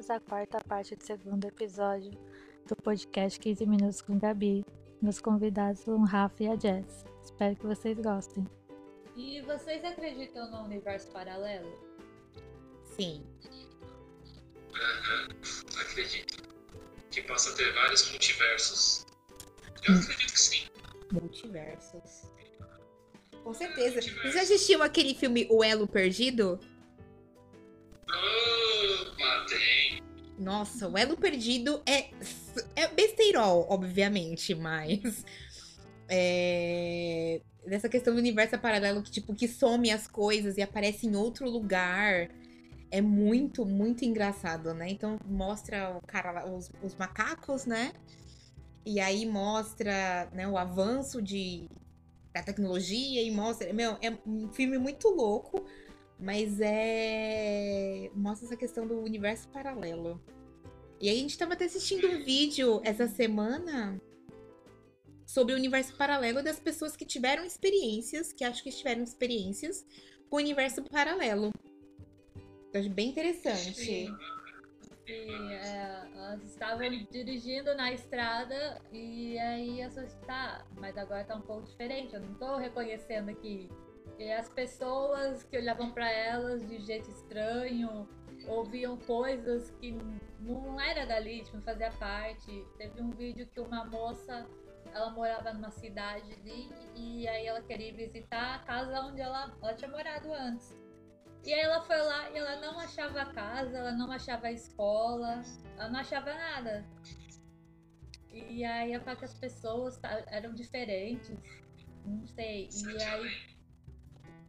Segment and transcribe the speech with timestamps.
[0.00, 2.10] bem-vindos à quarta parte do segundo episódio
[2.66, 4.64] do podcast 15 Minutos com Gabi.
[5.02, 7.04] Meus convidados são o Rafa e a Jess.
[7.22, 8.46] Espero que vocês gostem.
[9.14, 11.70] E vocês acreditam no universo paralelo?
[12.96, 13.26] Sim.
[15.78, 16.48] Acredito.
[17.10, 19.06] Que possa ter vários multiversos.
[19.86, 20.66] Eu acredito que sim.
[21.12, 22.22] Multiversos.
[23.44, 24.00] Com certeza.
[24.00, 26.58] Você já assistiu aquele filme O Elo Perdido?
[28.06, 28.39] Tem.
[30.40, 32.08] Nossa, o Elo Perdido é,
[32.74, 35.24] é besteirol, obviamente, mas.
[36.12, 37.40] É.
[37.64, 41.48] Dessa questão do universo paralelo que, tipo, que some as coisas e aparece em outro
[41.48, 42.28] lugar.
[42.90, 44.88] É muito, muito engraçado, né?
[44.90, 47.92] Então mostra o cara os, os macacos, né?
[48.84, 51.68] E aí mostra né, o avanço de,
[52.34, 53.72] da tecnologia e mostra.
[53.72, 55.64] Meu, é um filme muito louco,
[56.18, 58.10] mas é.
[58.16, 60.20] Mostra essa questão do universo paralelo.
[61.00, 63.98] E aí a gente tava até assistindo um vídeo essa semana
[65.24, 69.86] sobre o universo paralelo das pessoas que tiveram experiências, que acho que tiveram experiências
[70.28, 71.52] com o universo paralelo.
[72.74, 73.74] Acho bem interessante.
[73.74, 74.14] Sim,
[75.06, 81.40] é, elas estavam dirigindo na estrada e aí eu falei, tá, mas agora tá um
[81.40, 83.70] pouco diferente, eu não tô reconhecendo aqui.
[84.18, 88.06] E as pessoas que olhavam para elas de jeito estranho,
[88.46, 89.96] ouviam coisas que
[90.40, 92.66] não era dali, tipo, não fazia parte.
[92.76, 94.46] Teve um vídeo que uma moça,
[94.92, 99.74] ela morava numa cidade ali e aí ela queria visitar a casa onde ela, ela
[99.74, 100.76] tinha morado antes.
[101.44, 104.52] E aí ela foi lá e ela não achava a casa, ela não achava a
[104.52, 105.42] escola,
[105.76, 106.84] ela não achava nada.
[108.32, 111.36] E aí falo que as pessoas eram diferentes,
[112.04, 112.68] não sei.
[112.72, 113.50] E aí.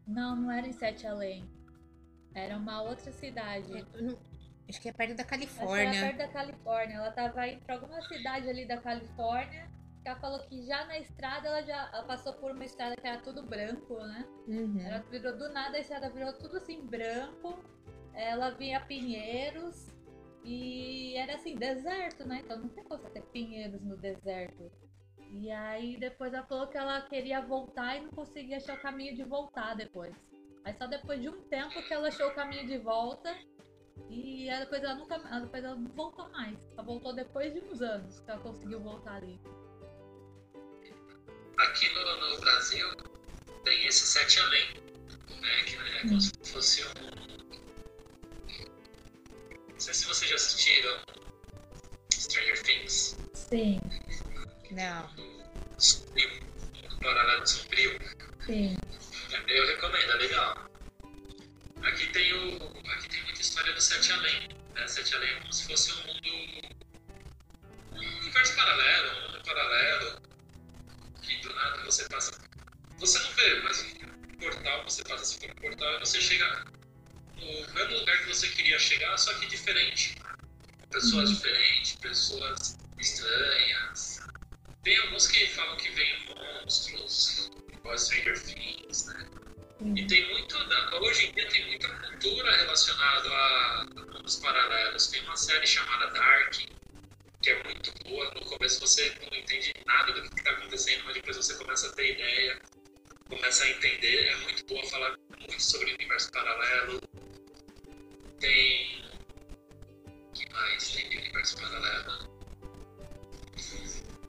[0.07, 1.49] Não, não era em Sete Além.
[2.33, 3.85] Era uma outra cidade.
[4.67, 6.01] Acho que é perto da Acho que era Califórnia.
[6.01, 6.95] perto da Califórnia.
[6.95, 9.69] Ela tava indo pra alguma cidade ali da Califórnia.
[10.03, 13.19] Ela falou que já na estrada ela já ela passou por uma estrada que era
[13.19, 14.25] tudo branco, né?
[14.47, 14.79] Uhum.
[14.79, 17.63] Ela virou do nada, a estrada virou tudo assim branco.
[18.13, 19.93] Ela via pinheiros
[20.43, 22.41] e era assim, deserto, né?
[22.43, 24.71] Então não tem como ter pinheiros no deserto.
[25.33, 29.15] E aí depois ela falou que ela queria voltar e não conseguia achar o caminho
[29.15, 30.15] de voltar depois.
[30.63, 33.35] Aí só depois de um tempo que ela achou o caminho de volta.
[34.09, 36.57] E depois ela nunca depois ela não voltou mais.
[36.73, 39.39] Ela voltou depois de uns anos que ela conseguiu voltar ali.
[41.57, 42.87] Aqui no, no Brasil
[43.63, 44.67] tem esse Sete Além,
[45.41, 45.63] né?
[45.65, 46.91] Que é como se fosse um.
[49.71, 50.99] Não sei se vocês já assistiram
[52.13, 53.17] Stranger Things.
[53.33, 53.79] Sim,
[54.71, 55.09] Não.
[55.77, 56.29] Sombrio.
[56.91, 57.99] Um paralelo sombrio.
[58.45, 58.75] sim.
[59.31, 60.69] Eu recomendo, é legal.
[61.83, 62.55] Aqui tem o.
[62.91, 64.49] Aqui tem muita história do Sete Além.
[64.75, 64.87] Né?
[64.87, 66.29] Sete Além é como se fosse um mundo.
[67.93, 70.21] Um universo paralelo, um mundo paralelo.
[71.21, 72.31] Que do nada você passa.
[72.97, 76.65] Você não vê, mas um portal, você passa assim por um portal e você chega
[77.37, 80.15] no mesmo lugar que você queria chegar, só que diferente.
[80.91, 84.19] Pessoas diferentes, pessoas estranhas.
[84.83, 87.49] Tem alguns que falam que vêm monstros,
[87.91, 89.25] igual Stranger Things, né?
[89.95, 95.07] E tem muito, da- hoje em dia tem muita cultura relacionada a mundos paralelos.
[95.07, 96.53] Tem uma série chamada Dark,
[97.41, 98.31] que é muito boa.
[98.35, 101.93] No começo você não entende nada do que está acontecendo, mas depois você começa a
[101.93, 102.61] ter ideia,
[103.27, 104.27] começa a entender.
[104.27, 107.01] É muito boa falar muito sobre o universo paralelo.
[108.39, 109.01] Tem.
[110.05, 112.31] O que mais tem de universo paralelo?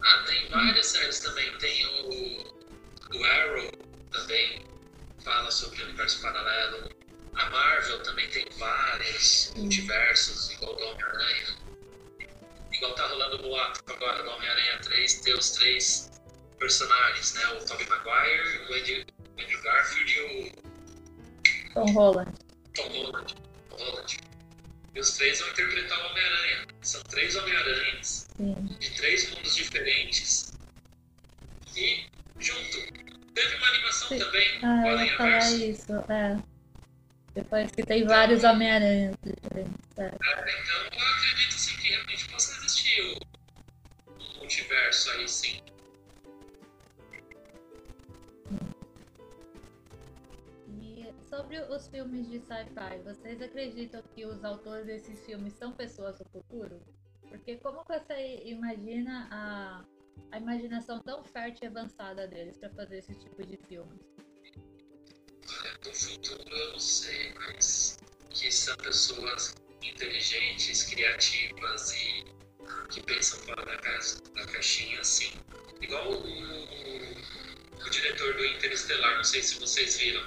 [0.01, 1.57] Ah, tem várias séries também.
[1.59, 2.52] Tem o,
[3.15, 3.71] o Arrow
[4.11, 4.65] também
[5.23, 6.91] fala sobre o universo paralelo.
[7.35, 11.57] A Marvel também tem vários multiversos, igual do Homem-Aranha.
[12.73, 16.11] Igual tá rolando o boato agora do Homem-Aranha 3, ter os três
[16.59, 17.47] personagens, né?
[17.49, 19.05] O Tobey Maguire, o Andrew,
[19.39, 20.63] Andrew Garfield e o
[21.75, 22.33] Tom Holland.
[22.75, 23.35] Tom Holland.
[23.71, 24.17] Tom Holland.
[24.95, 26.67] E os três vão interpretar o Homem-Aranha.
[26.83, 28.29] São três Homem-Aranhas
[28.79, 30.53] de três mundos diferentes
[31.75, 32.07] e
[32.43, 32.79] junto.
[33.35, 34.19] Teve uma animação Sim.
[34.19, 36.39] também, Ah, o eu ia falar isso, é.
[37.35, 39.99] Depois que tem vários Homem-Aranha diferentes.
[39.99, 40.07] É.
[40.07, 45.63] Então eu acredito sim que realmente possa existir o um multiverso aí sim.
[50.69, 56.19] E sobre os filmes de sci-fi, vocês acreditam que os autores desses filmes são pessoas
[56.19, 56.83] do futuro?
[57.31, 59.85] Porque como você imagina a,
[60.31, 64.01] a imaginação tão fértil e avançada deles para fazer esse tipo de filmes?
[65.49, 67.99] Olha, do futuro eu não sei, mas
[68.31, 72.25] que são pessoas inteligentes, criativas e
[72.91, 75.33] que pensam fora da, casa, da caixinha, assim.
[75.81, 80.23] Igual o, o, o diretor do Interestelar, não sei se vocês viram.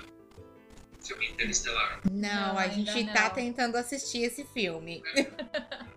[0.99, 2.01] O filme Interestelar.
[2.11, 3.35] Não, Não, a gente tá não.
[3.35, 5.01] tentando assistir esse filme.
[5.15, 5.94] Muito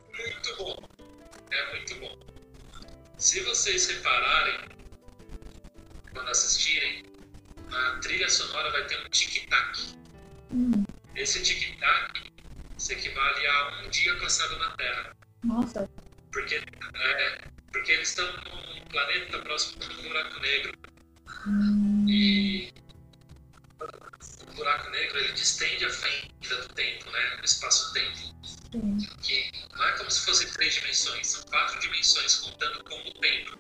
[3.29, 4.59] Se vocês repararem,
[6.15, 7.03] quando assistirem,
[7.69, 9.95] na trilha sonora vai ter um tic-tac.
[11.15, 12.33] Esse tic-tac
[12.79, 15.17] se equivale a um dia passado na Terra.
[15.45, 15.91] Nossa.
[16.33, 17.39] Porque, é,
[17.71, 20.73] porque eles estão num planeta próximo do buraco negro.
[22.09, 22.73] E
[24.41, 27.41] o buraco negro ele distende a fenda do tempo, né?
[27.43, 28.38] O espaço-tempo.
[28.71, 33.59] Que não é como se fossem três dimensões, são quatro dimensões contando como tempo.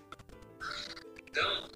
[1.26, 1.70] Então,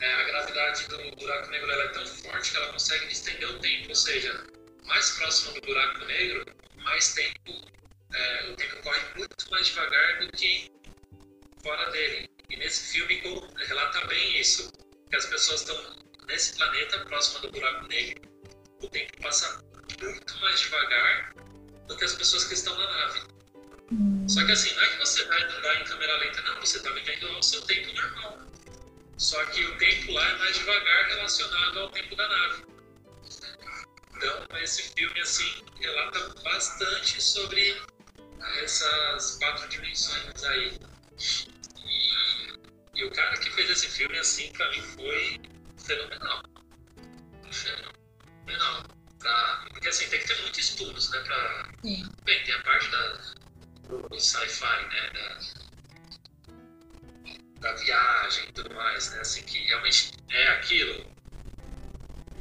[0.00, 3.88] é, a gravidade do buraco negro é tão forte que ela consegue distender o tempo,
[3.88, 4.46] ou seja,
[4.84, 6.44] mais próximo do buraco negro,
[6.76, 7.72] mais tempo,
[8.14, 10.70] é, o tempo corre muito mais devagar do que
[11.64, 12.30] fora dele.
[12.50, 13.20] E nesse filme
[13.66, 14.70] relata bem isso,
[15.08, 15.96] que as pessoas estão
[16.28, 18.22] nesse planeta próximo do buraco negro,
[18.80, 19.60] o tempo passa
[20.00, 21.39] muito mais devagar
[21.90, 23.20] do que as pessoas que estão na nave.
[24.28, 26.90] Só que assim, não é que você vai andar em câmera lenta, não, você está
[26.90, 28.38] vivendo ao seu tempo normal.
[29.18, 32.64] Só que o tempo lá é mais devagar relacionado ao tempo da nave.
[34.16, 37.82] Então, esse filme, assim, relata bastante sobre
[38.62, 40.78] essas quatro dimensões aí.
[41.84, 45.40] E, e o cara que fez esse filme, assim, pra mim foi
[45.84, 46.42] fenomenal.
[47.50, 48.99] Fenomenal.
[49.20, 51.68] Pra, porque, assim, tem que ter muitos estudos, né, pra...
[51.84, 52.08] Sim.
[52.24, 53.12] Bem, tem a parte da,
[53.88, 55.38] do sci-fi, né, da,
[57.60, 61.04] da viagem e tudo mais, né, assim, que realmente é aquilo.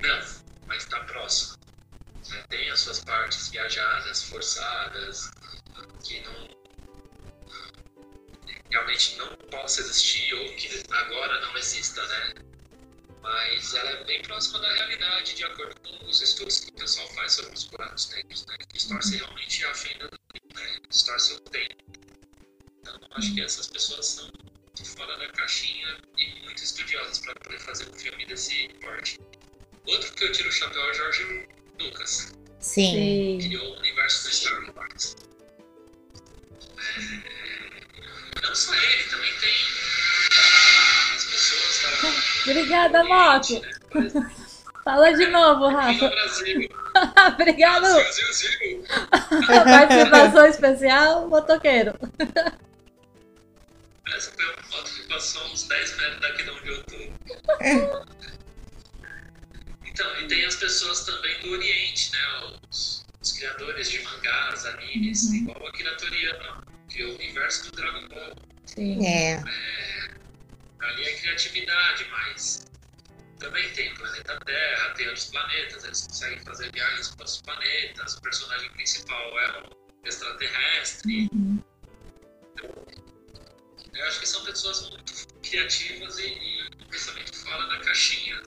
[0.01, 0.19] Não,
[0.67, 1.57] mas tá próximo.
[2.29, 5.29] né, Tem as suas partes viajadas, forçadas,
[6.03, 6.59] que não
[8.71, 12.48] realmente não possa existir ou que agora não exista, né?
[13.21, 17.07] Mas ela é bem próxima da realidade, de acordo com os estudos que o pessoal
[17.09, 18.57] faz sobre os buracos negros, né?
[18.57, 20.79] Que distorcem realmente a fenda do tempo, né?
[20.89, 21.75] Distorcem o tempo.
[22.79, 27.59] Então, acho que essas pessoas são muito fora da caixinha e muito estudiosas para poder
[27.59, 29.19] fazer um filme desse porte.
[29.85, 31.47] Outro que eu tiro o chapéu é o Jorge
[31.79, 32.91] Lucas Sim.
[32.91, 33.47] Sim.
[33.47, 35.15] criou o universo do Star Wars.
[36.77, 39.53] É, Não só ele, também tem
[42.43, 43.61] Obrigada, Moto.
[44.83, 46.11] Fala de novo, Rafa.
[47.33, 47.85] Obrigado.
[48.33, 48.83] Ziu.
[49.45, 51.93] Participação especial, motoqueiro.
[54.15, 56.95] Essa foi uma foto que passou uns 10 metros daqui de onde eu tô.
[59.85, 62.57] Então, e tem as pessoas também do Oriente, né?
[62.69, 68.07] Os, os criadores de mangás, animes, igual o Akira Toriyama, criou o universo do Dragon
[68.07, 68.35] Ball.
[68.65, 69.05] Sim.
[69.05, 69.43] É.
[70.81, 72.65] Ali é criatividade, mas
[73.39, 78.13] também tem o planeta Terra, tem outros planetas, eles conseguem fazer viagens para outros planetas,
[78.15, 81.29] o personagem principal é um extraterrestre.
[83.93, 88.41] Eu acho que são pessoas muito criativas e, e pensamento fora da caixinha.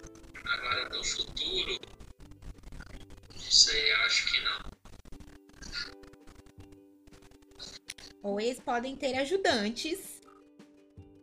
[0.45, 1.79] Agora, do futuro,
[3.35, 4.73] não sei, acho que não.
[8.23, 10.12] Ou eles podem ter ajudantes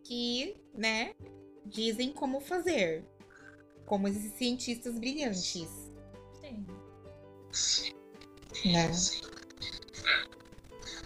[0.10, 1.14] que, né,
[1.64, 3.06] dizem como fazer.
[3.86, 5.70] Como esses cientistas brilhantes,
[6.42, 6.66] Sim.
[7.52, 7.94] Sim,
[8.74, 8.86] né?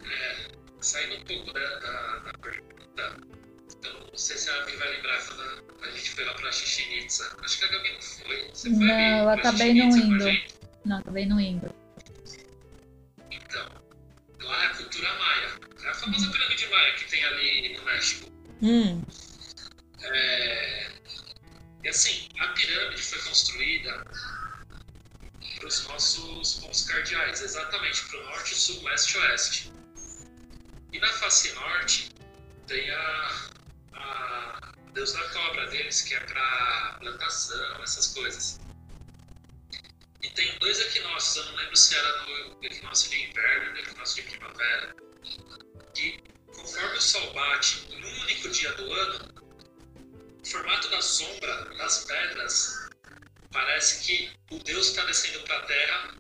[0.10, 0.48] É,
[0.80, 3.18] saindo um pouco da, da, da pergunta,
[3.84, 7.00] eu não sei se a Gabi vai lembrar quando a gente foi lá pra Chichen
[7.00, 7.38] Itza.
[7.44, 8.50] Acho que a Gabi não foi.
[8.54, 10.26] Você foi Não, ali eu acabei não indo.
[10.86, 11.76] Não, acabei não indo.
[13.32, 13.70] Então,
[14.42, 15.60] lá é a cultura maia.
[15.84, 18.33] É a famosa pirâmide maia que tem ali no México.
[18.64, 19.04] Hum,
[20.02, 20.88] É,
[21.84, 24.04] E assim, a pirâmide foi construída
[25.58, 29.74] para os nossos pontos cardeais, exatamente para o norte, sul, leste e oeste.
[30.94, 32.10] E na face norte
[32.66, 33.50] tem a,
[33.96, 38.62] a Deus da Cobra deles, que é para plantação, essas coisas.
[40.22, 44.24] E tem dois equinócios, eu não lembro se era no equinócio de inverno, no equinócio
[44.24, 44.96] de primavera,
[45.94, 46.33] que
[46.64, 49.34] conforme o sol bate em um único dia do ano,
[50.42, 52.90] o formato da sombra das pedras
[53.52, 56.18] parece que o Deus está descendo para a terra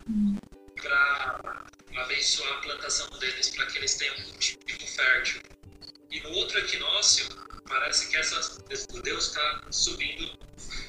[0.81, 5.41] para abençoar a plantação deles, para que eles tenham um cultivo fértil.
[6.11, 7.25] E no outro equinócio,
[7.67, 8.61] parece que essa,
[8.93, 10.37] o Deus está subindo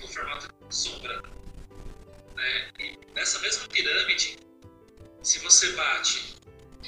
[0.00, 1.22] no formato de sombra.
[2.34, 2.72] Né?
[2.80, 4.36] E nessa mesma pirâmide,
[5.22, 6.34] se você bate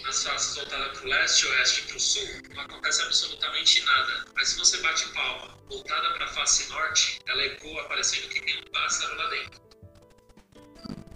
[0.03, 4.27] nas faces voltadas para o leste, oeste e para o sul, não acontece absolutamente nada.
[4.35, 8.59] Mas se você bate palma voltada para a face norte, ela ecoa parecendo que tem
[8.59, 9.61] um pássaro lá dentro.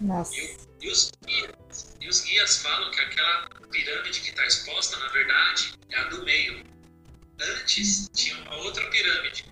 [0.01, 0.35] Nossa.
[0.35, 5.09] E, e os, guias, e os guias falam que aquela pirâmide que está exposta, na
[5.09, 6.65] verdade, é a do meio.
[7.41, 9.45] Antes tinha uma outra pirâmide.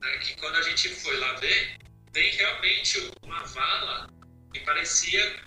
[0.00, 1.78] né, que quando a gente foi lá ver,
[2.12, 4.08] tem realmente uma vala
[4.52, 5.42] que parecia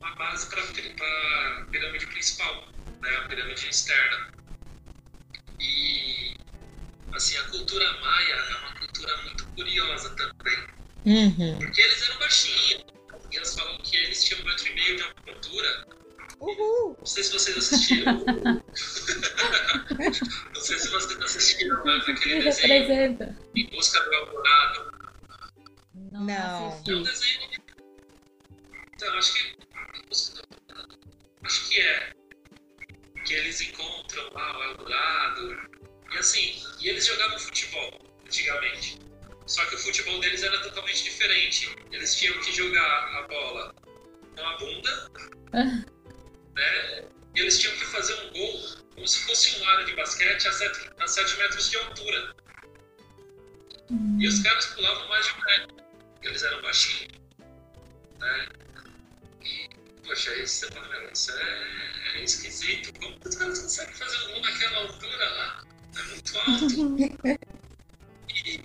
[0.00, 2.68] uma base para a pirâmide principal,
[3.00, 4.30] né, a pirâmide externa.
[5.60, 6.34] E
[7.12, 10.66] assim, a cultura maia é uma cultura muito curiosa também.
[11.04, 11.58] Uhum.
[11.58, 12.84] Porque eles eram baixinhos.
[13.30, 15.86] E eles falam que eles tinham um metro e meio de altura.
[16.40, 16.96] Uhul.
[16.98, 18.24] Não sei se vocês assistiram.
[20.54, 23.36] Não sei se vocês assistiram Me aquele desenho representa.
[23.54, 24.92] Em Busca do Eldorado.
[26.10, 26.82] Não, Não.
[26.88, 27.29] É um desenho.
[36.20, 38.98] Assim, e eles jogavam futebol antigamente.
[39.46, 41.76] Só que o futebol deles era totalmente diferente.
[41.90, 43.74] Eles tinham que jogar a bola
[44.36, 45.10] com a bunda,
[46.54, 47.04] né?
[47.34, 50.52] E eles tinham que fazer um gol como se fosse um aro de basquete a
[50.52, 52.34] 7, a sete metros de altura.
[54.18, 55.76] E os caras pulavam mais de um metro,
[56.12, 57.18] porque eles eram baixinhos.
[58.18, 58.48] Né?
[59.42, 59.68] E,
[60.06, 62.92] poxa, meu, isso é, é esquisito.
[63.00, 65.64] Como os caras conseguem fazer um gol naquela altura lá?
[65.96, 67.38] É muito alto.
[68.28, 68.64] E,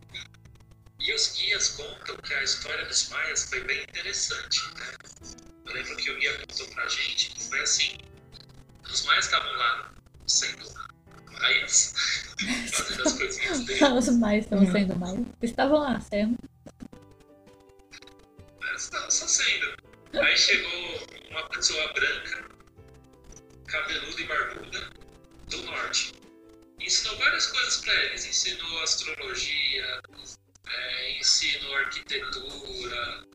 [0.99, 4.61] e os guias contam que a história dos maias foi bem interessante.
[4.75, 4.93] Né?
[5.65, 7.97] Eu lembro que o guia contou pra gente que foi assim:
[8.89, 9.93] os maias estavam lá
[10.27, 10.65] sendo
[11.39, 11.93] maias,
[12.71, 13.81] fazendo as coisinhas deles.
[14.09, 15.19] Os mais estão sendo mais.
[15.41, 16.37] Estavam lá sendo.
[18.75, 19.75] Estava só sendo.
[20.13, 22.49] Aí chegou uma pessoa branca,
[23.67, 24.89] cabeluda e barbuda,
[25.49, 26.13] do norte.
[26.79, 28.25] Ensinou várias coisas para eles.
[28.25, 30.01] Ensinou astrologia,
[30.67, 33.25] é, ensinou arquitetura,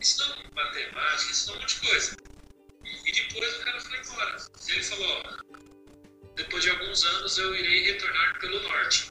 [0.00, 2.16] ensinou matemática, ensinou um monte de coisa.
[2.84, 4.36] E depois o cara foi embora.
[4.68, 5.44] Ele falou, ó,
[6.36, 9.10] depois de alguns anos eu irei retornar pelo norte.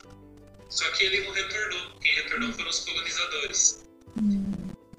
[0.70, 2.00] Só que ele não retornou.
[2.00, 3.84] Quem retornou foram os colonizadores.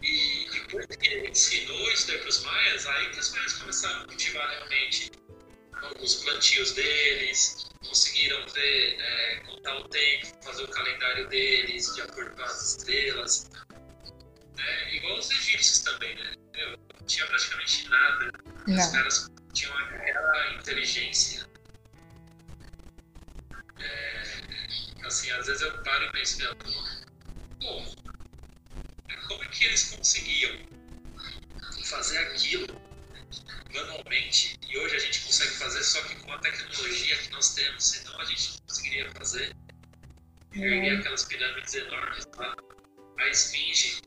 [0.02, 4.02] E depois que ele ensinou isso daí para os maias, aí que os maias começaram
[4.02, 5.10] a cultivar realmente
[6.00, 12.34] os plantios deles, conseguiram ver, é, contar o tempo, fazer o calendário deles de acordo
[12.36, 13.50] com as estrelas.
[14.56, 14.94] Né?
[14.94, 16.34] Igual os egípcios também, né?
[16.54, 18.30] Meu, não tinha praticamente nada.
[18.66, 18.92] Os Não.
[18.92, 21.48] caras tinham aquela inteligência.
[23.78, 24.22] É,
[25.04, 26.56] assim, às vezes eu paro e penso, meu,
[27.60, 27.94] como?
[29.28, 30.58] Como é que eles conseguiam
[31.84, 32.66] fazer aquilo
[33.72, 37.84] manualmente e hoje a gente consegue fazer só que com a tecnologia que nós temos,
[37.84, 39.56] senão a gente não conseguiria fazer.
[40.52, 42.56] Erguer aquelas pirâmides enormes lá.
[43.18, 44.00] A esfinge,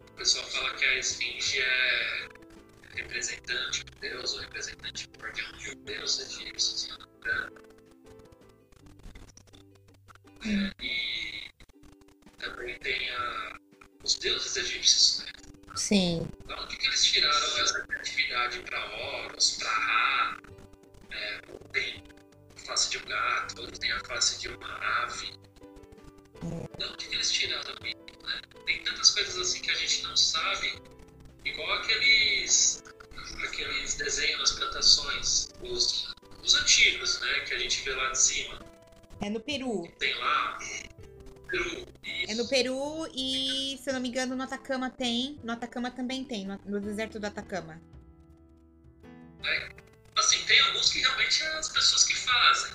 [0.00, 2.28] o pessoal fala que a esfinge é
[2.94, 7.64] representante de Deus ou representante guardião de um Deus egípcio, se eu não me engano.
[10.44, 11.50] É, e
[12.38, 13.58] também tem a,
[14.02, 15.32] os deuses egípcios, né?
[15.74, 16.28] Sim.
[16.46, 19.70] Da onde que eles tiraram essa criatividade para Horus, para?
[19.70, 19.93] É,
[22.66, 25.32] face de um gato, outro tem a face de uma ave.
[26.78, 28.26] Da onde que eles tiraram isso?
[28.26, 28.40] Né?
[28.66, 30.82] Tem tantas coisas assim que a gente não sabe.
[31.44, 32.82] Igual aqueles,
[33.44, 37.40] aqueles desenhos nas plantações, os, os antigos, né?
[37.40, 38.58] Que a gente vê lá de cima.
[39.20, 39.86] É no Peru.
[39.98, 40.58] Tem lá
[41.54, 41.86] Peru.
[42.02, 45.38] E É no Peru e, se eu não me engano, no Atacama tem.
[45.44, 47.80] No Atacama também tem, no, no deserto do Atacama.
[50.16, 51.03] Assim, tem alguns que
[51.42, 52.74] as pessoas que fazem.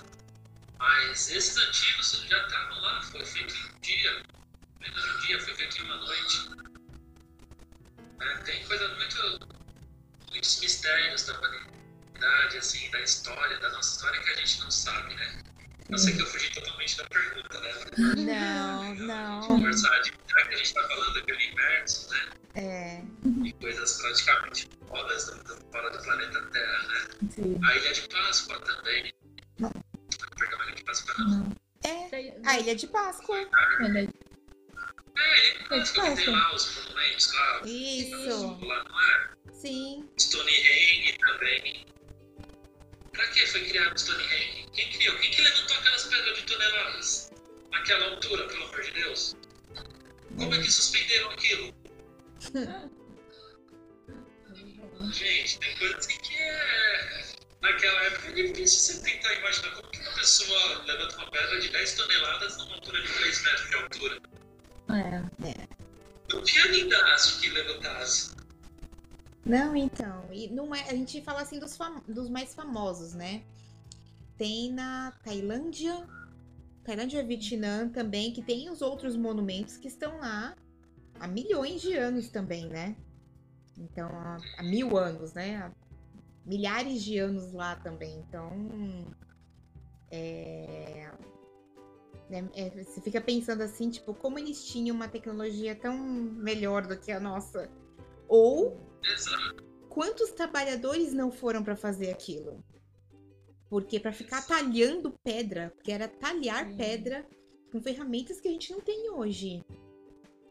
[0.77, 4.23] Mas esses antigos já estavam lá, foi feito em um dia.
[4.79, 6.49] Menos um dia, foi feito em uma noite.
[8.21, 9.39] É, tem coisa muito.
[10.31, 15.13] muitos mistérios da humanidade, assim, da história, da nossa história que a gente não sabe,
[15.15, 15.48] né?
[15.89, 17.73] Eu sei que eu fugi totalmente da pergunta, né?
[18.17, 19.47] Não, não.
[19.47, 22.29] Conversar de já que a gente tá falando de universo, né?
[22.55, 23.01] É.
[23.45, 27.29] E coisas praticamente fora do, fora do planeta Terra, né?
[27.31, 27.59] Sim.
[27.63, 29.13] A Ilha de Páscoa também.
[29.59, 29.71] Não.
[30.37, 31.55] Perdão, a Ilha de Páscoa não.
[31.83, 32.09] É.
[32.09, 33.37] Tem- A Ilha de Páscoa.
[33.39, 33.45] É,
[33.83, 37.61] a Ilha de Páscoa tem lá os monumentos lá.
[37.65, 38.57] Isso.
[38.65, 39.29] Lá não é?
[39.53, 40.09] Sim.
[40.17, 41.85] Stonehenge também.
[43.19, 44.65] Pra que foi criado o Stonehenge?
[44.71, 45.13] Quem criou?
[45.17, 47.29] Quem que levantou aquelas pedras de toneladas?
[47.69, 49.35] Naquela altura, pelo amor de Deus?
[50.37, 51.75] Como é que suspenderam aquilo?
[55.11, 57.35] Gente, tem coisa assim que é.
[57.61, 61.67] naquela época é difícil você tentar imaginar como que uma pessoa levanta uma pedra de
[61.67, 64.21] 10 toneladas numa altura de 3 metros de altura.
[64.91, 65.23] É.
[66.31, 68.38] Não tinha guindaste que levantasse.
[69.49, 70.25] Não, então.
[70.31, 73.43] E não é, a gente fala assim dos, fam- dos mais famosos, né?
[74.37, 76.07] Tem na Tailândia,
[76.83, 80.55] Tailândia Vietnã também, que tem os outros monumentos que estão lá
[81.19, 82.95] há milhões de anos também, né?
[83.77, 85.57] Então, há, há mil anos, né?
[85.57, 85.71] Há
[86.45, 88.19] milhares de anos lá também.
[88.27, 88.51] Então,
[90.11, 91.11] é,
[92.29, 96.95] é- é, você fica pensando assim, tipo, como eles tinham uma tecnologia tão melhor do
[96.97, 97.67] que a nossa?
[98.27, 99.63] Ou Exato.
[99.89, 102.63] quantos trabalhadores não foram para fazer aquilo?
[103.69, 106.77] Porque para ficar talhando pedra, porque era talhar Sim.
[106.77, 107.27] pedra
[107.71, 109.63] com ferramentas que a gente não tem hoje.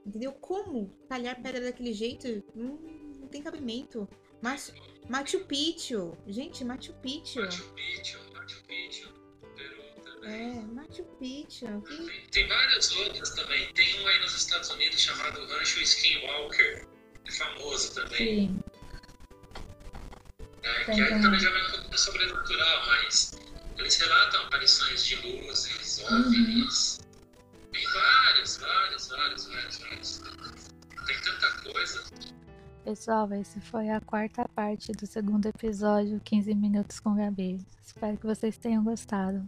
[0.07, 0.33] Entendeu?
[0.33, 2.27] Como talhar pedra daquele jeito?
[2.55, 2.77] Não,
[3.21, 4.09] não tem cabimento.
[4.41, 4.73] Mas
[5.09, 6.17] Machu Picchu.
[6.27, 7.41] Gente, Machu Picchu.
[7.41, 9.13] Machu Picchu, Machu Picchu,
[9.57, 10.59] Peru também.
[10.59, 11.83] É, Machu Picchu.
[11.83, 11.97] Que...
[11.97, 13.73] Tem, tem várias outras também.
[13.75, 16.87] Tem um aí nos Estados Unidos chamado Rancho Skinwalker.
[17.29, 18.49] É famoso também.
[18.49, 18.61] Sim.
[20.63, 21.23] Tem que aí também.
[21.23, 23.33] também já vai um pouco sobrenatural, mas
[23.77, 26.21] eles relatam aparições de luzes, Uhum.
[26.21, 27.01] OVNIs.
[27.73, 30.23] Tem vários, vários, vários, vários, vários.
[31.07, 32.05] Tem tanta coisa.
[32.85, 37.61] Pessoal, esse foi a quarta parte do segundo episódio, 15 minutos com Gabi.
[37.85, 39.47] Espero que vocês tenham gostado.